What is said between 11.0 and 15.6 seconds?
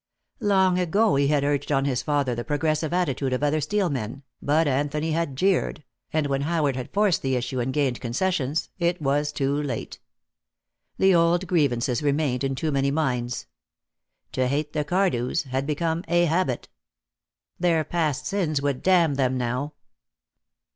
old grievances remained in too many minds. To hate the Cardews